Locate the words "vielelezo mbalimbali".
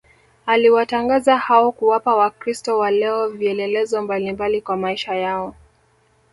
3.29-4.61